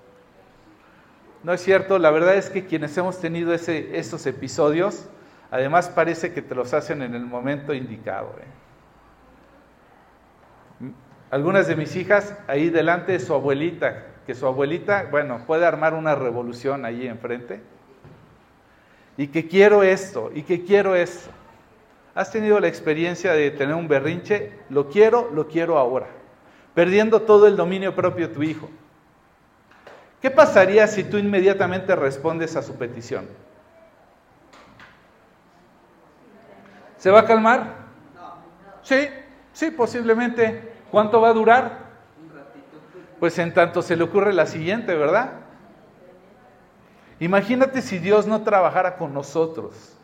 [1.44, 5.10] No es cierto, la verdad es que quienes hemos tenido ese, esos episodios,
[5.52, 8.34] además parece que te los hacen en el momento indicado.
[8.40, 8.64] ¿eh?
[11.34, 15.96] algunas de mis hijas ahí delante de su abuelita, que su abuelita, bueno, puede armar
[15.96, 17.60] una revolución ahí enfrente.
[19.18, 21.32] Y que quiero esto, y que quiero esto.
[22.14, 24.52] ¿Has tenido la experiencia de tener un berrinche?
[24.70, 26.06] Lo quiero, lo quiero ahora.
[26.76, 28.70] Perdiendo todo el dominio propio de tu hijo.
[30.24, 33.28] ¿Qué pasaría si tú inmediatamente respondes a su petición?
[36.98, 37.74] ¿Se va a calmar?
[38.84, 39.10] Sí,
[39.52, 40.76] sí, posiblemente.
[40.92, 41.78] ¿Cuánto va a durar?
[43.20, 45.32] Pues en tanto se le ocurre la siguiente, ¿verdad?
[47.20, 49.98] Imagínate si Dios no trabajara con nosotros.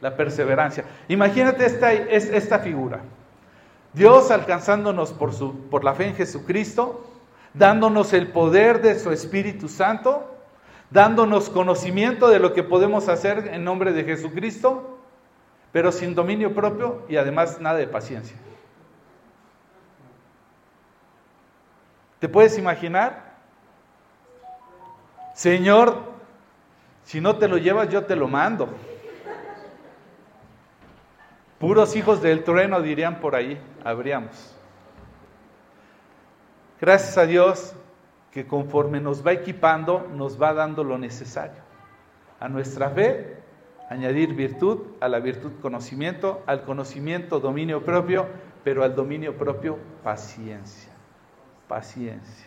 [0.00, 0.84] La perseverancia.
[1.08, 3.00] Imagínate esta, esta figura.
[3.92, 7.09] Dios alcanzándonos por, su, por la fe en Jesucristo,
[7.54, 10.36] dándonos el poder de su Espíritu Santo,
[10.90, 14.98] dándonos conocimiento de lo que podemos hacer en nombre de Jesucristo,
[15.72, 18.36] pero sin dominio propio y además nada de paciencia.
[22.18, 23.30] ¿Te puedes imaginar?
[25.34, 25.96] Señor,
[27.04, 28.68] si no te lo llevas, yo te lo mando.
[31.58, 34.59] Puros hijos del trueno dirían por ahí, habríamos.
[36.80, 37.74] Gracias a Dios
[38.30, 41.60] que conforme nos va equipando, nos va dando lo necesario.
[42.38, 43.36] A nuestra fe
[43.90, 48.26] añadir virtud, a la virtud conocimiento, al conocimiento dominio propio,
[48.62, 50.92] pero al dominio propio paciencia.
[51.68, 52.46] Paciencia.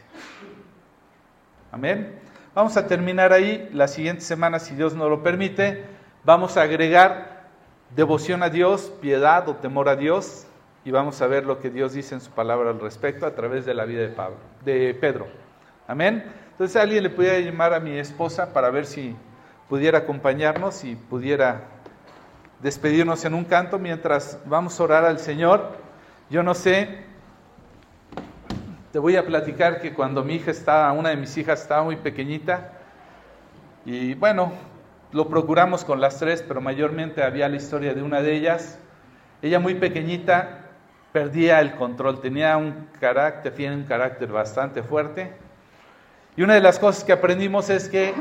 [1.71, 2.19] Amén.
[2.55, 3.69] Vamos a terminar ahí.
[3.73, 5.83] La siguiente semana, si Dios nos lo permite,
[6.23, 7.49] vamos a agregar
[7.95, 10.47] devoción a Dios, piedad o temor a Dios,
[10.85, 13.65] y vamos a ver lo que Dios dice en su palabra al respecto a través
[13.65, 15.27] de la vida de Pablo, de Pedro.
[15.87, 16.23] Amén.
[16.51, 19.15] Entonces alguien le pudiera llamar a mi esposa para ver si
[19.69, 21.61] pudiera acompañarnos y pudiera
[22.61, 25.77] despedirnos en un canto mientras vamos a orar al Señor.
[26.29, 27.03] Yo no sé,
[28.91, 31.95] te voy a platicar que cuando mi hija estaba, una de mis hijas estaba muy
[31.95, 32.73] pequeñita,
[33.85, 34.53] y bueno,
[35.11, 38.79] lo procuramos con las tres, pero mayormente había la historia de una de ellas.
[39.41, 40.62] Ella muy pequeñita
[41.13, 45.31] perdía el control, tenía un carácter, tiene un carácter bastante fuerte.
[46.35, 48.13] Y una de las cosas que aprendimos es que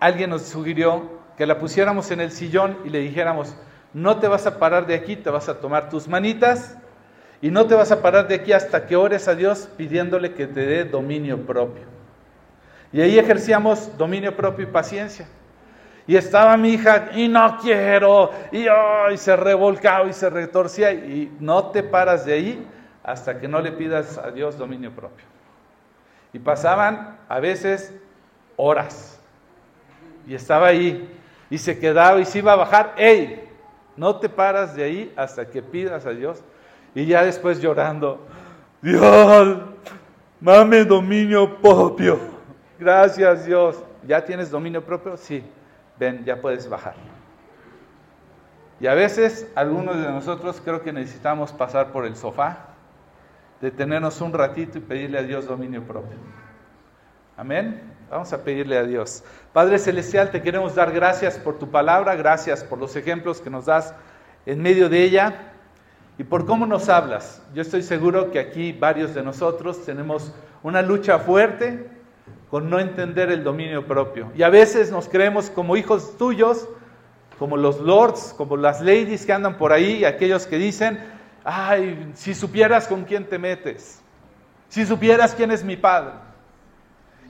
[0.00, 3.54] alguien nos sugirió que la pusiéramos en el sillón y le dijéramos,
[3.92, 6.76] no te vas a parar de aquí, te vas a tomar tus manitas
[7.42, 10.46] y no te vas a parar de aquí hasta que ores a Dios pidiéndole que
[10.46, 11.84] te dé dominio propio.
[12.92, 15.28] Y ahí ejercíamos dominio propio y paciencia.
[16.08, 18.66] Y estaba mi hija, y no quiero, y,
[19.12, 22.66] y se revolcaba y se retorcía, y no te paras de ahí
[23.04, 25.26] hasta que no le pidas a Dios dominio propio.
[26.32, 27.94] Y pasaban a veces
[28.56, 29.18] horas
[30.26, 31.08] y estaba ahí
[31.48, 33.44] y se quedaba y se iba a bajar, ¡Ey!
[33.96, 36.42] No te paras de ahí hasta que pidas a Dios.
[36.94, 38.26] Y ya después llorando,
[38.80, 39.58] Dios,
[40.40, 42.18] mame dominio propio.
[42.78, 43.82] Gracias Dios.
[44.06, 45.16] ¿Ya tienes dominio propio?
[45.16, 45.42] Sí.
[45.98, 46.94] Ven, ya puedes bajar.
[48.80, 52.68] Y a veces algunos de nosotros creo que necesitamos pasar por el sofá,
[53.60, 56.16] detenernos un ratito y pedirle a Dios dominio propio.
[57.36, 57.82] Amén.
[58.10, 59.22] Vamos a pedirle a Dios.
[59.52, 63.66] Padre Celestial, te queremos dar gracias por tu palabra, gracias por los ejemplos que nos
[63.66, 63.94] das
[64.46, 65.52] en medio de ella
[66.16, 67.42] y por cómo nos hablas.
[67.54, 70.32] Yo estoy seguro que aquí varios de nosotros tenemos
[70.62, 71.97] una lucha fuerte
[72.50, 74.32] con no entender el dominio propio.
[74.34, 76.68] Y a veces nos creemos como hijos tuyos,
[77.38, 80.98] como los lords, como las ladies que andan por ahí, aquellos que dicen,
[81.44, 84.00] ay, si supieras con quién te metes,
[84.68, 86.12] si supieras quién es mi padre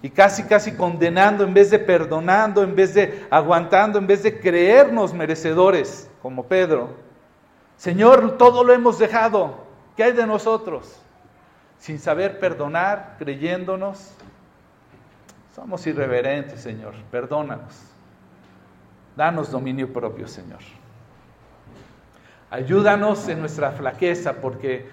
[0.00, 4.38] y casi, casi condenando en vez de perdonando, en vez de aguantando, en vez de
[4.38, 6.90] creernos merecedores, como Pedro.
[7.76, 9.66] Señor, todo lo hemos dejado.
[9.96, 11.00] ¿Qué hay de nosotros?
[11.78, 14.12] Sin saber perdonar, creyéndonos.
[15.58, 16.94] Somos irreverentes, Señor.
[17.10, 17.74] Perdónanos.
[19.16, 20.60] Danos dominio propio, Señor.
[22.48, 24.88] Ayúdanos en nuestra flaqueza, porque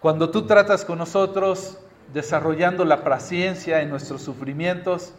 [0.00, 1.78] cuando tú tratas con nosotros,
[2.12, 5.14] desarrollando la paciencia en nuestros sufrimientos,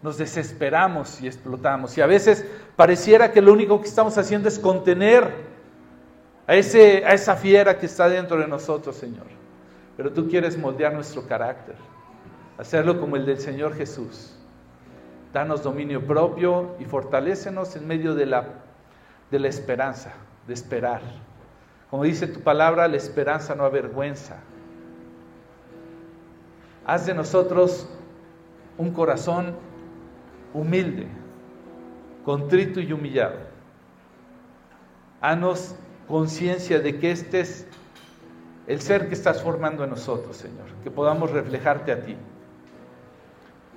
[0.00, 1.98] nos desesperamos y explotamos.
[1.98, 5.28] Y a veces pareciera que lo único que estamos haciendo es contener
[6.46, 9.26] a, ese, a esa fiera que está dentro de nosotros, Señor.
[9.96, 11.74] Pero tú quieres moldear nuestro carácter,
[12.60, 14.36] hacerlo como el del Señor Jesús.
[15.32, 18.48] Danos dominio propio y fortalécenos en medio de la,
[19.30, 20.12] de la esperanza,
[20.46, 21.00] de esperar.
[21.88, 24.36] Como dice tu palabra, la esperanza no avergüenza.
[26.84, 27.88] Haz de nosotros
[28.76, 29.54] un corazón
[30.52, 31.06] humilde,
[32.24, 33.36] contrito y humillado.
[35.22, 37.66] Haznos conciencia de que este es
[38.66, 42.16] el ser que estás formando en nosotros, Señor, que podamos reflejarte a ti.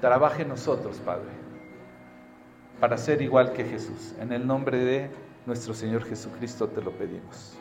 [0.03, 1.29] Trabaje nosotros, Padre,
[2.81, 4.13] para ser igual que Jesús.
[4.19, 5.09] En el nombre de
[5.45, 7.57] nuestro Señor Jesucristo te lo pedimos.